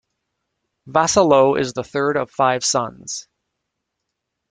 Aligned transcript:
Vassallo 0.89 1.59
is 1.59 1.73
the 1.73 1.83
third 1.83 2.17
of 2.17 2.31
five 2.31 2.65
sons. 2.65 3.27